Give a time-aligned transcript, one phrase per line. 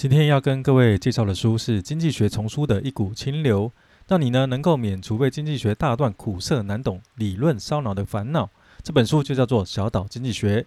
[0.00, 3.68] 今天要跟各位介绍的书是《经济学丛书的一股清流》，
[4.08, 8.48] 让你呢能够免除被经济学大段苦涩难懂理论烧脑的烦恼。
[8.82, 10.62] 这本书就叫做《小岛经济学》。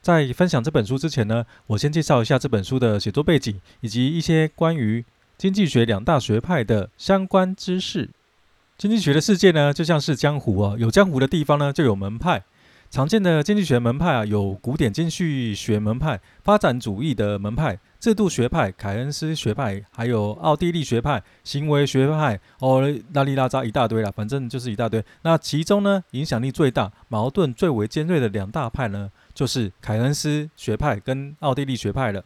[0.00, 5.04] 在分享这本书之前呢，我先介绍一下这本书的写作背景，以及一些关于
[5.36, 8.10] 经济学两大学派的相关知识。
[8.78, 12.44] 经济学的世界呢，就像是江湖啊，有江湖的地方呢，就有门派。
[12.92, 25.00] 常见的经济学门派啊，有古典经济学门派、发展主义的门派、制度学派、凯恩斯学派，还有奥地利学派、行为学派，哦，拉里拉扎一大堆啦，反正就是一大堆。
[25.22, 32.24] 那其中呢，影响力最大、矛盾最为尖锐的两大派呢，就是凯恩斯学派跟奥地利学派了。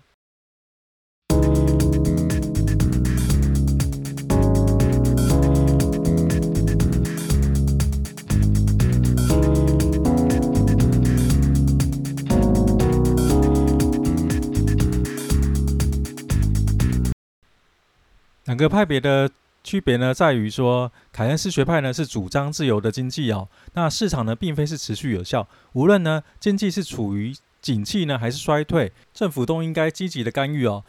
[18.57, 19.31] 两个派别的
[19.63, 30.83] 区别呢，在于说，凯恩斯学派呢是主张自由的经济哦，那市场呢并非是持续有效，无论呢经济是处于景气呢还是衰退，政府都应该积极的干预哦，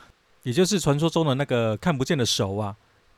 [0.44, 2.78] 也就是传说中的那个看不见的手啊，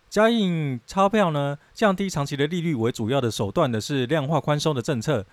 [0.10, 5.28] 加印钞票呢，降低长期的利率为主要的手段的是量化宽松的政策。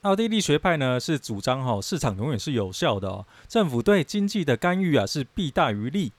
[0.00, 6.12] 奥地利学派呢是主张哈市场永远是有效的哦，政府对经济的干预啊是弊大于利。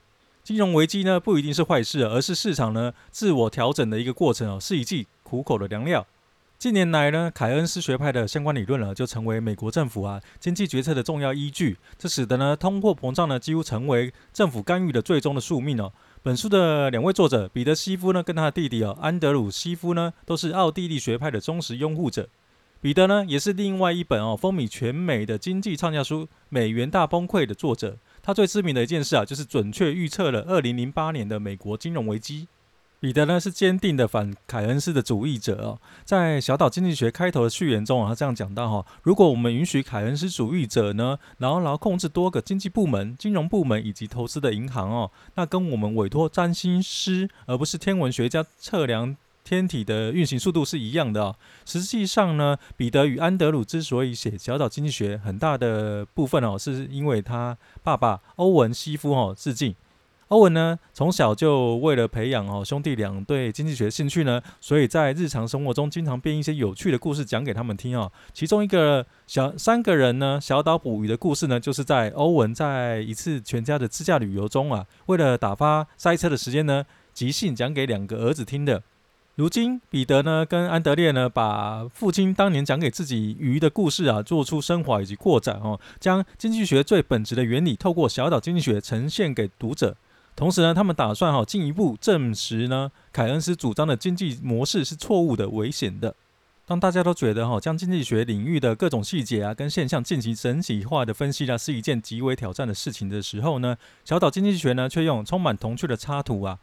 [0.44, 6.06] 金融危机呢不一定是坏事，而是市场呢自我调整的一个过程哦，是一剂苦口的良药。
[6.58, 15.90] 近年来呢，凯恩斯学派的相关理论呢就成为美国政府啊经济决策的重要依据，这使得呢通货膨胀呢几乎成为政府干预的最终的宿命哦。
[16.22, 22.28] 本书的两位作者彼得西夫呢跟他的弟弟哦安德鲁西夫呢都是奥地利学派的忠实拥护者。
[22.82, 27.96] 彼得呢也是另外一本哦风靡全美的经济畅销书《美元大崩溃》的作者。
[28.26, 32.48] 他最知名的一件事啊，就是准确预测了二零零八年的美国金融危机。
[33.00, 49.14] 彼得呢是坚定的反凯恩斯的主义者哦，在小岛经济学开头的序言中啊，他这样讲到哈：如果我们允许凯恩斯主义者呢牢牢控制多个经济部门、金融部门以及投资的银行哦，那跟我们委托占星师而不是天文学家测量。
[49.44, 51.36] 天体的运行速度是一样的哦。
[51.66, 59.74] 实际上呢，彼得与安德鲁之所以写《小岛经济学》，很大的部分哦，是因为他爸爸欧文西夫哦致敬。
[60.28, 68.10] 欧文呢，从小就为了培养哦兄弟俩对经济学兴趣呢，所以在日常生活中经常编一些有趣的故事讲给他们听哦。
[68.32, 78.82] 其中一个小三个人呢，小岛捕鱼的故事呢，就是在欧文在一次全家的自驾旅游中啊，为了打发塞车的时间呢，即兴讲给两个儿子听的。
[79.36, 89.96] 如今，彼得呢跟安德烈呢，把父亲当年讲给自己鱼的故事啊，做出升华以及扩展哦，将经济学最本质的原理透过小岛经济学呈现给读者。
[90.36, 96.14] 同时呢，他们打算哈进一步证实呢，凯恩斯主张的经济模式是错误的、危险的。
[96.64, 106.56] 当大家都觉得哈将经济学领域的各种细节啊跟现象进行整体化的分析啊是一件极为挑战的事情的时候呢，小岛经济学呢却用充满童趣的插图啊。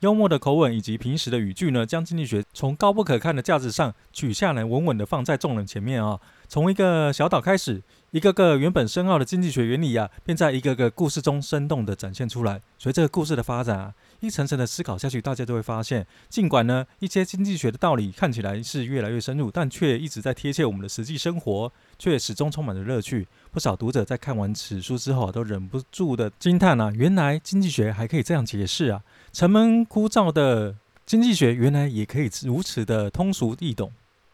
[0.00, 7.82] 幽默的口吻以及平时的语句呢，将经济学从高不可看的架子上取下来，稳稳地放在众人前面啊、从一个小岛开始，
[8.12, 12.62] 一个个原本深奥的经济学原理啊，便在一个个故事中生动地展现出来。
[12.78, 23.26] 随着故事的发展啊，一层层的思考下去，大家都会发现，尽管呢一些经济学的道理看起来是越来越深入，但却一直在贴切我们的实际生活，却始终充满着乐趣。
[23.50, 29.02] 不少读者在看完此书之后啊，都忍不住的惊叹啊，原来经济学还可以这样解释啊！
[29.32, 30.74] 沉闷枯燥的
[31.06, 33.92] 经济学，原来也可以如此的通俗易懂。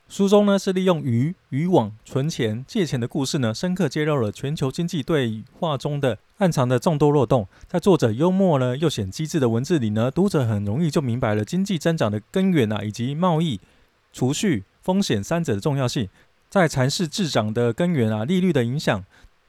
[0.08, 7.48] 书中呢是利用鱼、渔网、存钱、借钱的故事呢，深刻揭露了全球经济对话中的暗藏的众多漏洞。
[7.66, 13.58] 在作者幽默呢又显机智的文字里呢，读者很容易就明白了经济增长的根源啊，以及贸易、
[14.12, 16.08] 储蓄、风险三者的重要性。
[16.50, 19.04] 在阐释滞涨的根源啊，利率的影响。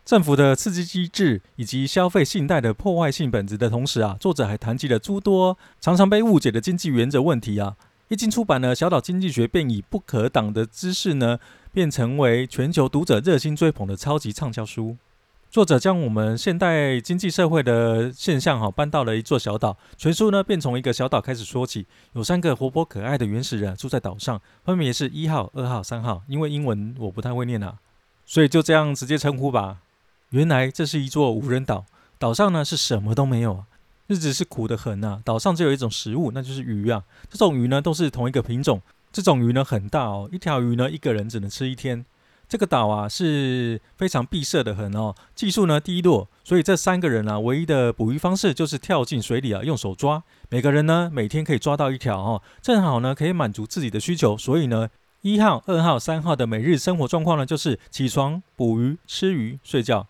[0.06, 7.76] 政府的刺激机制以及消费信贷的破坏性本质的同时啊，作者还谈及了诸多常常被误解的经济原则问题啊。
[8.10, 11.40] 一经出版呢，《小岛经济学》便以不可挡的姿势呢，
[11.74, 14.96] 便成为全球读者热心追捧的超级畅销书。
[15.50, 21.88] 作者将我们现代经济社会的现象哈搬到了一座小岛，全书呢便从一个小岛开始说起。
[22.14, 26.22] 有三个活泼可爱的原始人住在岛上，分别是一号、二号、三号。
[26.28, 27.80] 因为英文我不太会念啊，
[28.24, 29.78] 所以就这样直接称呼吧。
[30.32, 31.86] 原来这是一座无人岛，
[32.18, 33.64] 岛上呢是什么都没有啊，
[34.08, 35.22] 日子是苦得很啊。
[35.24, 37.04] 岛上只有一种食物，那就是鱼啊。
[37.30, 38.82] 这种鱼呢都是同一个品种，
[39.12, 42.06] 这种鱼呢很大哦，一条鱼呢一个人只能吃一天。
[42.48, 50.24] 这个岛啊是非常闭塞的很哦，技术呢低落，所以这三个人啊，唯一的捕鱼方式就是跳进水里啊，用手抓。
[50.50, 54.38] 每个人呢，每天可以抓到一条哦，正好呢可以满足自己的需求。
[54.38, 54.90] 所以呢，
[55.22, 60.06] 一号、二号、三号的每日生活状况呢，就是起床捕鱼、吃鱼、睡觉。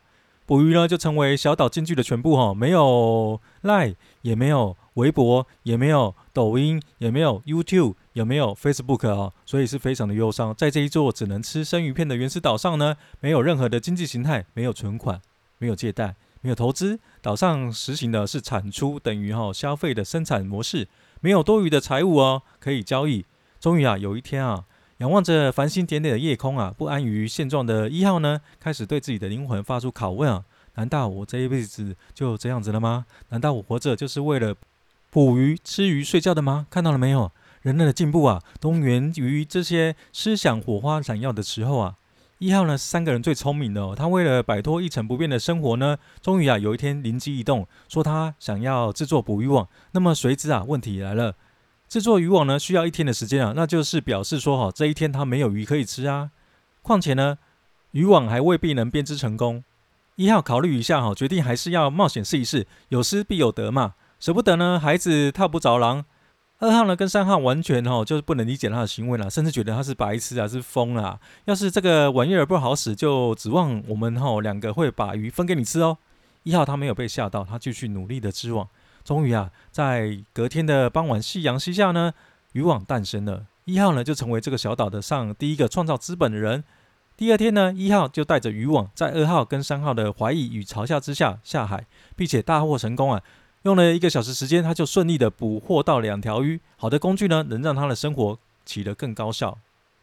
[0.45, 10.53] 捕鱼呢，就成为小岛经济的全部哈，没有 Line，也没有微博，也没有抖音，也没有 YouTube，也没有 Facebook 啊，所以是非常的忧伤。
[10.55, 15.19] 在这一座只能吃生鱼片的原始岛上呢，没有任何的经济形态，没有存款，
[15.57, 16.15] 没有借贷。
[16.41, 20.87] 没有投资，岛上实行的是产出等于哈消费的生产模式，
[21.19, 23.25] 没有多余的财物哦可以交易。
[23.59, 24.65] 终于啊，有一天啊，
[24.99, 30.45] 仰望着繁星点点的夜空啊，不安于现状的一号呢，开始对自己的灵魂发出拷问啊：
[30.75, 33.05] 难道我这一辈子就这样子了吗？
[33.29, 34.55] 难道我活着就是为了
[35.09, 36.67] 捕鱼、吃鱼、睡觉的吗？
[36.69, 37.29] 看到了没有？
[37.61, 41.95] 人类的进步啊，都源于这些思想火花闪耀的时候啊。
[42.37, 49.67] 一号呢是三个人最聪明的哦，他为了摆脱一成不变的生活呢，终于啊有一天灵机一动，说他想要制作捕鱼网。
[49.91, 51.35] 那么随之啊问题来了，
[51.87, 56.31] 制作渔网呢需要一天的时间啊，那就是表示说哈这一天他没有鱼可以吃啊。
[56.81, 57.37] 况且呢
[57.91, 59.63] 渔网还未必能编织成功。
[60.15, 66.05] 一号考虑一下哈，决定还是要冒险试一试，有失必有得嘛，舍不得呢孩子套不着狼。
[66.59, 71.19] 二号呢，跟三号完全哈，就是不能理解他的行为了，甚至觉得他是白痴啊，是疯啊。
[71.43, 75.97] 要是这个玩意儿不好使，就指望我们哈两个会把鱼分给你吃哦。
[76.43, 78.69] 一号他没有被吓到，他继续努力的织网。
[79.05, 82.11] 终于啊，在隔天的傍晚，夕阳西下呢，
[82.53, 83.45] 渔网诞生了。
[83.65, 86.63] 一号呢，就成为这个小岛的上第一个创造资本的人。
[87.15, 91.85] 第二天呢，一号就带着渔网，在二号跟三号的怀疑与嘲笑之下下海，
[92.15, 93.21] 并且大获成功啊。
[93.61, 96.59] 用了一个小时时间，他就顺利的捕获到两条鱼。
[96.75, 99.57] 好的工具呢，能让他的生活起得更高效。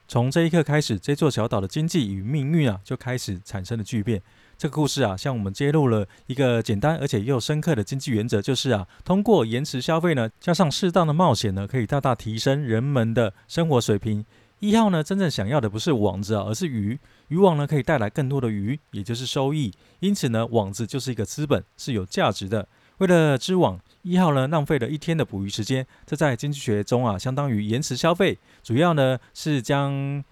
[0.06, 4.22] 从这一刻开始，这座小岛的经济与命运啊，就开始产生了巨变。
[4.62, 14.24] 这个故事啊，向我们揭露了一个简单而且又深刻的经济原则，就是啊，通过延迟消费呢，加上适当的冒险呢，可以大大提升人们的生活水平。
[14.60, 16.96] 一号呢，真正想要的不是网子啊，而是鱼。
[17.26, 19.72] 渔网呢，可以带来更多的鱼，也就是收益。
[19.98, 22.68] 因此呢，网子就是一个资本，是有价值的。
[22.98, 28.38] 为了织网，一号呢浪费了一天的捕鱼时间，这在经济学中啊相当于延迟消费。
[28.62, 30.22] 主要呢是将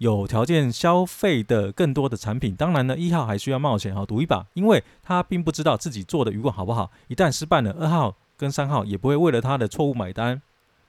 [0.00, 2.56] 有条件消费的更多的产品。
[2.56, 6.90] 当然呢，一号还需要冒险哈赌一把，因为他并不知道自己做的渔网好不好。
[7.08, 10.40] 一旦失败了，二号跟三号也不会为了他的错误买单。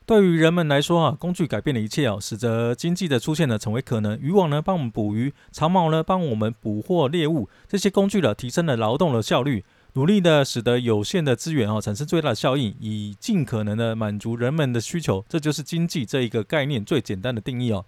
[0.05, 4.17] 对于人们来说啊，工具改变了一切哦，使得经济的出现呢成为可能。
[4.17, 9.65] 渔网呢帮我们捕鱼，长矛呢帮我们捕获猎物，这些工具呢提升了劳动的效率。
[9.93, 17.83] 努力的使得有限的资源哦产生最大的效应，以尽可能的满足人们的需求，这就是经济这一个概念最简单的定义哦。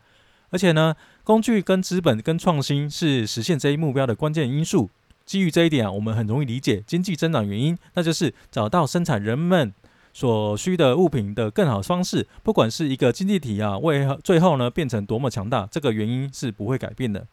[0.53, 4.87] 而且呢，工具跟资本跟创新是实现这一目标的关键因素。
[5.25, 9.73] 基于这一点啊，我们很容易理解经济增长原因，那就是找到生产人们
[10.13, 12.27] 所需的物品的更好方式。
[12.43, 17.25] 不管是一个经济体啊，为最后呢变成多么强大，这个原因是不会改变的。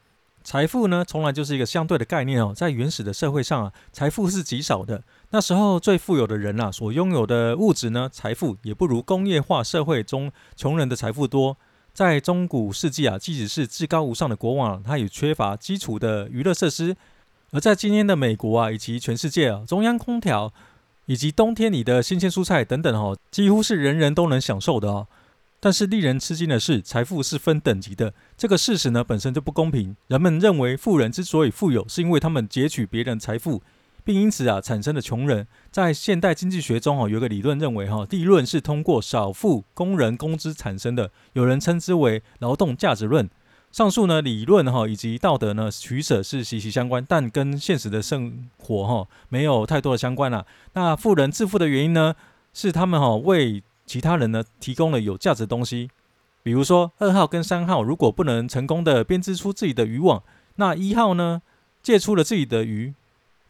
[0.43, 2.55] 财富呢，从来就是一个相对的概念哦。
[2.56, 5.02] 在原始的社会上啊，财富是极少的。
[5.32, 11.58] 那时候最富有的人啊，所拥有的物质呢，财富也不如工业化社会中穷人的财富多。
[11.92, 16.96] 在中古世纪啊，即使是至高无上的国王，他也缺乏基础的娱乐设施。
[17.52, 20.52] 而在今天的美国啊，以及全世界啊，中央空调
[21.06, 25.09] 以及冬天里的新鲜蔬菜等等哦，几乎是人人都能享受的哦。
[25.62, 28.14] 但是令人吃惊的是，财富是分等级的。
[28.38, 29.94] 这个事实呢，本身就不公平。
[30.06, 33.61] 人们认为富人之所以富有，是因为他们劫取别人财富，
[34.11, 35.47] 并因此啊产生了穷人。
[35.71, 43.31] 在现代经济学中哦，有个理论认为哈，利润是通过少付工人工资产生的，有人称之为劳动价值论。
[43.71, 50.45] 上述呢理论哈以及道德呢取舍是息息相关，但跟现实的生活哈没有太多的相关了。
[50.73, 52.17] 那富人致富的原因呢，
[52.52, 55.88] 是他们哈为其他人呢，提供了有价值的东西，
[56.43, 60.21] 比如说二号跟三号如果不能成功的编织出自己的渔网，
[60.57, 61.43] 那一号呢
[61.81, 62.93] 借出了自己的鱼，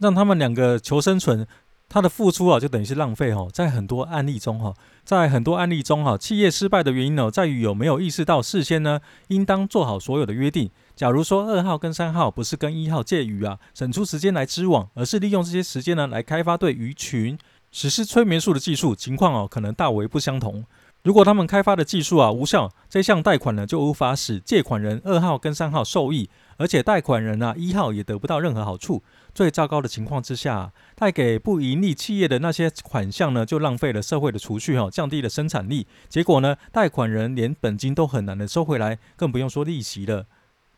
[0.01, 1.47] 让他们两个求生存，
[1.89, 3.49] 他的付出啊就等于是浪费哦。
[3.53, 10.71] 在很多案例中哈，在很多案例中哈，企业失败的原因呢，在于有没有意识到事先呢应当做好所有的约定。
[10.97, 17.39] 假如说二号跟三号不是跟一号借鱼啊，省出时间来织网，而是利用这些时间呢来开发对鱼群。
[17.73, 20.65] 实施催眠术的技术情况哦，可能大为不相同。
[21.05, 29.03] 如果他们开发的技术啊无效，这项贷款呢就无法使借款人二号跟三号受益，而且贷款人啊一号也得不到任何好处。
[29.35, 35.87] 最糟糕的情况之下，贷给不盈利企业的那些款项呢，就浪费了社会的储蓄哈，降低了生产力。
[36.09, 40.27] 结果呢，贷款人连本金都很难的收回来，更不用说利息了。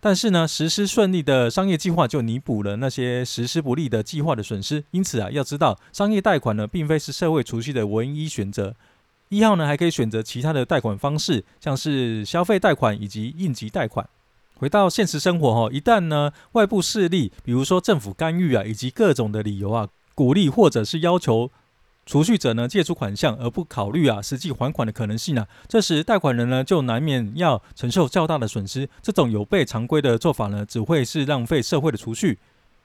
[0.01, 4.83] 但是呢，实施顺利的商业计划就弥补了那些实施不利的计划的损失。
[4.91, 8.75] 因此啊，要知道商业贷款呢，并非是社会储蓄的唯一选择。
[9.29, 14.09] 一号呢，还可以选择其他的贷款方式，像是消费贷款以及应急贷款。
[14.63, 21.51] 回到现实生活哈，一旦呢外部势力，比如说政府干预啊，以及各种的理由啊，鼓励或者是要求。
[22.07, 28.89] 储蓄者呢借出款项而不考虑啊实际还款的可能性啊，这时贷款人呢就难免要承受较大的损失。
[29.03, 32.39] 这种有悖常规的做法呢，只会是浪费社会的储蓄。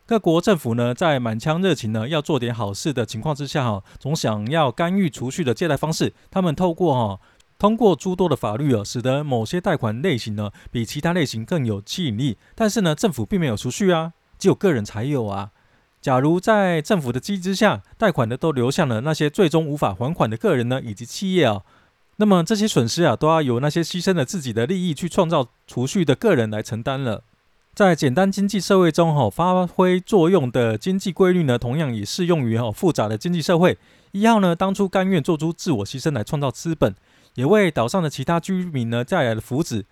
[0.08, 6.12] 各国政府呢在满腔热情呢要做点好事的情况之下哈，总想要干预储蓄的借贷方式。
[6.32, 7.20] 他们透过哈
[7.60, 12.38] 通过诸多的法律啊，使得某些贷款类型呢比其他类型更有吸引力。
[12.54, 15.52] 但是呢，政府并没有储蓄啊，只有个人才有啊。
[16.00, 21.64] 假如在政府的机制下，贷款的都流向了那些最终无法还款的个人呢，以及企业啊，
[22.18, 27.24] 那么这些损失啊，都要由那些牺牲了自己的利益去创造储蓄的个人来承担了。
[27.74, 33.78] 在简单经济社会中，哈发挥作用的经济规律呢，同样也适用于哈复杂的经济社会。
[34.12, 36.96] 一号呢，当初甘愿做出自我牺牲来创造资本，
[37.36, 39.84] 也为岛上的其他居民呢带来了福祉。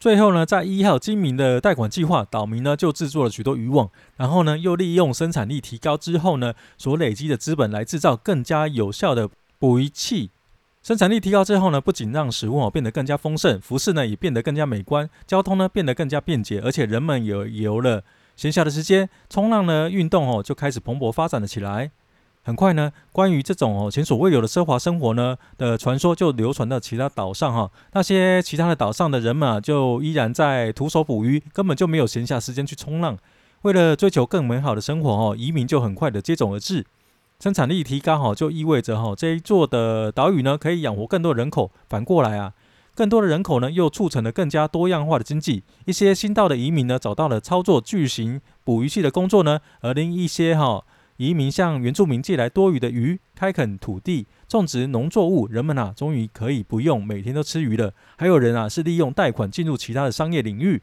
[0.00, 10.30] 最后呢，在一号精明的贷款计划，岛民呢就制作了许多渔网，然后呢又利用生产力提高之后呢所累积的资本来制造更加有效的捕鱼器。
[10.82, 17.32] 生产力提高之后呢，不仅让食物变得更加丰盛，服饰呢也变得更加美观，交通呢变得更加便捷，而且人们也
[17.62, 18.04] 有了
[18.36, 21.90] 闲暇的时间，冲浪呢运动哦就开始蓬勃发展了起来。
[22.48, 27.70] 很快呢，关于这种哦前所未有的奢华生活呢的传说就流传到其他岛上哈。
[27.92, 33.18] 那些其他的岛上的人们，就依然在徒手捕鱼，根本就没有闲暇时间去冲浪。
[33.62, 36.86] 为了追求更美好的生活哦，移民就很快的接踵而至。
[37.38, 41.70] 生产力提高哈，就意味着哈这一座的岛屿呢可以养活更多人口。
[41.90, 42.54] 反过来啊，
[42.94, 45.64] 更多的人口呢又促成了更加多样化的经济。
[45.84, 50.82] 一些新到的移民呢找到了操作巨型捕鱼器的工作呢，而另一些哈。
[51.18, 57.92] 移民向原住民借来多余的鱼，开垦土地，种植农作物，人们啊，终于可以不用每天都吃鱼了。
[58.16, 60.80] 还有人啊，是利用贷款进入其他的商业领域。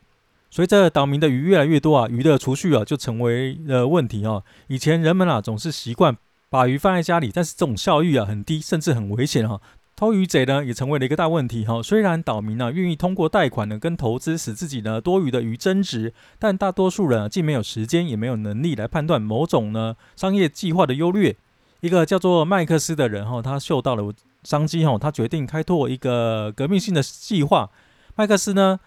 [0.52, 4.44] 随着岛民的鱼越来越多啊，鱼的储蓄啊就成为了问题啊。
[4.68, 6.18] 以前人们啊总是习惯
[6.50, 9.62] 把鱼放在家里，但是这种效率啊很低，甚至很危险哈。
[9.96, 11.82] 偷鱼贼呢也成为了一个大问题哈。
[11.82, 21.38] 虽然岛民呢愿意通过贷款呢跟投资使自己呢多余的鱼增值，但大多数人啊既没有时间也没有能力来判断某种呢商业计划的优劣。
[21.80, 24.12] 一个叫做麦克斯的人哈，他嗅到了
[24.44, 27.70] 商机哈，他决定开拓一个革命性的计划。
[28.16, 28.80] 麦克斯呢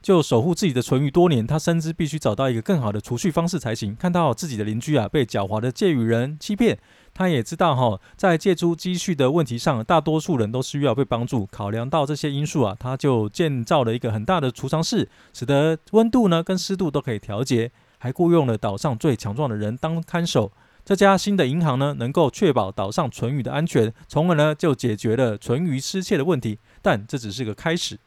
[0.00, 3.94] 就守护自己的存鱼多年，他深知必须找到一个更好的储蓄方式才行。
[3.96, 6.78] 看到自己的邻居啊被狡猾的借鱼人欺骗。
[7.14, 11.46] 他也知道哈，在借出积蓄的问题上，大多数人都需要被帮助。
[11.46, 20.50] 考量到这些因素啊，他就建造了一个很大的储藏室，使得温度呢跟湿度都可以调节，还雇佣了岛上最强壮的人当看守。
[20.84, 26.58] 这家新的银行呢，能够确保岛上存鱼的安全，从而呢就解决了存鱼失窃的问题。
[26.82, 27.98] 但这只是个开始。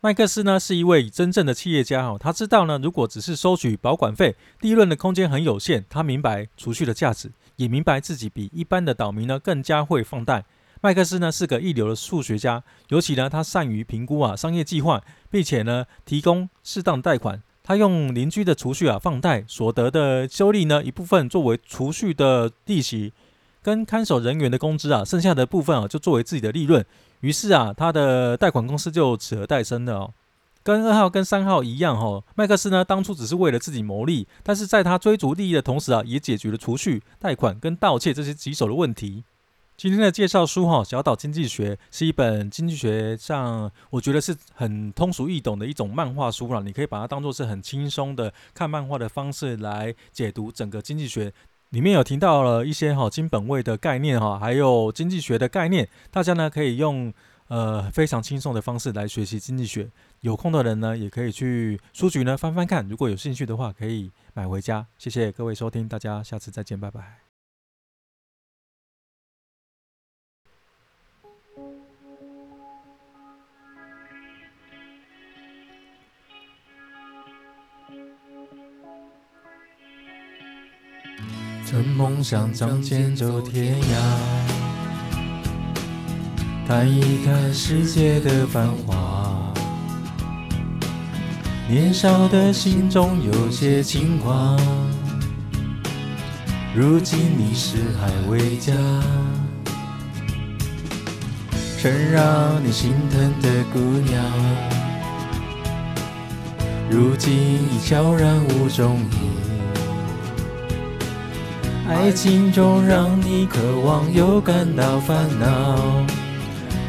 [0.00, 5.84] 麦克斯呢是一位真正的企业家哈，他知道呢，如果只是收取保管费，利润的空间很有限。
[5.90, 7.30] 他明白储蓄的价值。
[7.62, 10.44] 也明白自己比一般的岛民呢更加会放贷。
[10.80, 15.00] 麦克斯呢是个一流的数学家，尤其呢他善于评估啊商业计划，
[15.30, 17.40] 并且呢提供适当贷款。
[17.62, 23.12] 他用邻居的储蓄啊放贷所得的收利呢一部分作为储蓄的利息，
[23.62, 26.84] 跟看守人员的工资啊，剩下的部分啊就作为自己的利润。
[27.20, 30.14] 于是啊他的贷款公司就此而诞生了哦。
[30.62, 39.24] 跟二号跟三号一样，哈，麦克斯呢当初只是为了自己牟利，但是在他追逐利益的同时啊，也解决了储蓄、贷款跟盗窃这些棘手的问题。
[39.76, 51.32] 今天的介绍书哈，《小岛经济学》是一本经济学上我觉得是很通俗易懂的一种漫画书啦，你可以把它当做是很轻松的看漫画的方式来解读整个经济学。
[51.70, 57.12] 里面有提到了一些哈金本位的概念哈，还有经济学的概念，大家呢可以用。
[57.48, 59.86] 呃，非常轻松的方式来学习经济学。
[60.22, 62.88] 有空的人呢，也可以去书局呢翻翻看。
[62.88, 64.86] 如果有兴趣的话，可以买回家。
[64.96, 67.18] 谢谢各位收听，大家下次再见，拜拜。
[81.66, 83.96] 趁梦想仗剑走天涯。
[86.68, 89.21] 看一看世界的繁华，
[91.68, 94.58] 年少的心中有些轻狂。
[96.74, 98.72] 如今你四海为家，
[101.78, 104.24] 曾让你心疼的姑娘，
[106.90, 109.32] 如今已悄然无踪影。
[111.88, 115.78] 爱情中让你渴望又感到烦恼，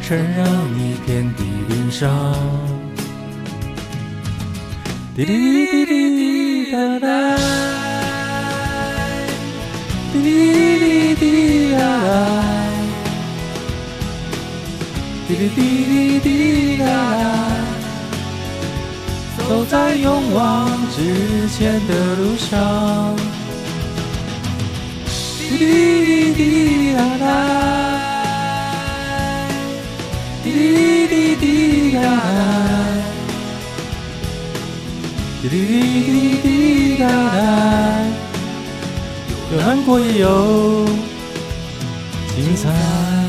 [0.01, 2.72] 曾让你遍体鳞伤。
[5.15, 7.07] 滴滴滴滴答答，
[10.11, 12.09] 滴滴滴滴答答，
[15.27, 16.89] 滴滴滴滴答答，
[19.37, 23.15] 走在勇往直前的路上。
[25.37, 27.23] 滴滴滴答答，
[30.43, 32.72] 滴滴滴答答，
[35.49, 37.11] 滴滴滴滴答答，
[39.51, 40.85] 有难过也有
[42.35, 43.22] 精彩。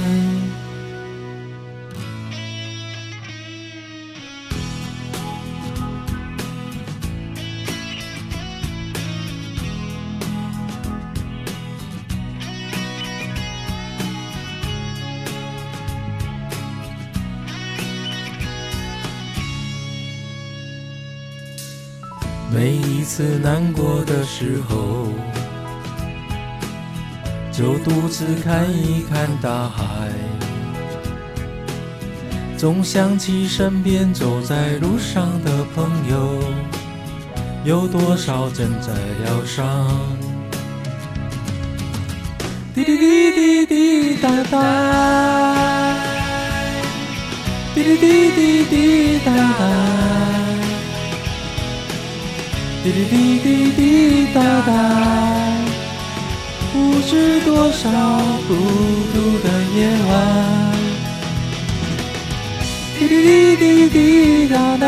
[23.44, 25.10] 难过的时候，
[27.52, 29.84] 就独自看一看大海，
[32.56, 36.38] 总想起身边走在路上的朋友，
[37.64, 39.90] 有多少正在疗伤。
[42.74, 45.94] 滴滴滴滴滴答答，
[47.74, 50.13] 滴滴滴滴滴答答。
[52.84, 54.70] 滴滴滴滴滴答答，
[56.70, 57.88] 不知多少
[58.46, 58.54] 孤
[59.10, 60.12] 独的夜晚。
[62.98, 64.84] 滴滴滴滴滴答答，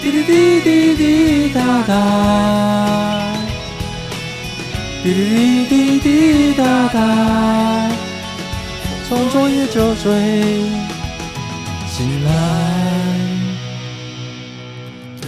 [0.00, 1.90] 滴滴滴滴滴答答，
[5.02, 6.62] 滴滴滴滴滴答
[6.92, 7.90] 答，
[9.08, 10.12] 从昨夜就睡
[11.88, 12.75] 醒来。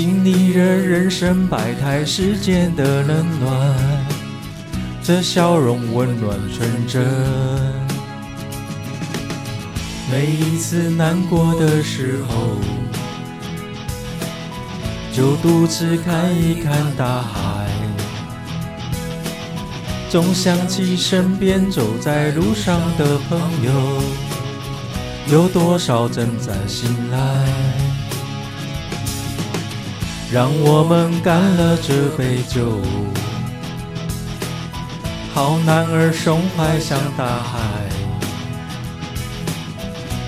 [0.00, 3.76] 经历了人生百态，世间的冷暖，
[5.02, 7.04] 这笑容温暖纯真。
[10.08, 12.60] 每一次难过的时候，
[15.12, 17.66] 就独自看一看大海，
[20.08, 23.72] 总想起身边走在路上的朋友，
[25.32, 27.18] 有多少正在醒来。
[30.30, 32.82] 让我们干了这杯酒，
[35.32, 37.58] 好男儿胸怀像大海，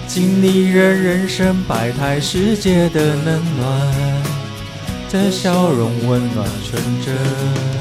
[0.07, 4.23] 经历人人生百态，世界的冷暖，
[5.11, 7.80] 这笑容温暖纯真。